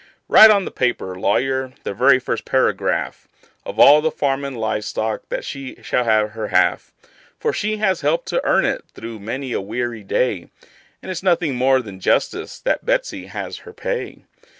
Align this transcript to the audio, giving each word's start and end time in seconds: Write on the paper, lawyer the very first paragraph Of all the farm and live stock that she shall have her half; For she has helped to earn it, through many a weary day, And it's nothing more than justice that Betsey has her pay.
Write 0.27 0.49
on 0.49 0.65
the 0.65 0.71
paper, 0.71 1.13
lawyer 1.13 1.73
the 1.83 1.93
very 1.93 2.17
first 2.17 2.43
paragraph 2.43 3.27
Of 3.67 3.79
all 3.79 4.01
the 4.01 4.09
farm 4.09 4.43
and 4.43 4.57
live 4.59 4.83
stock 4.83 5.21
that 5.29 5.45
she 5.45 5.77
shall 5.83 6.05
have 6.05 6.31
her 6.31 6.47
half; 6.47 6.91
For 7.37 7.53
she 7.53 7.77
has 7.77 8.01
helped 8.01 8.27
to 8.29 8.43
earn 8.43 8.65
it, 8.65 8.83
through 8.95 9.19
many 9.19 9.53
a 9.53 9.61
weary 9.61 10.03
day, 10.03 10.49
And 11.03 11.11
it's 11.11 11.21
nothing 11.21 11.53
more 11.55 11.83
than 11.83 11.99
justice 11.99 12.57
that 12.61 12.83
Betsey 12.83 13.27
has 13.27 13.57
her 13.57 13.73
pay. 13.73 14.23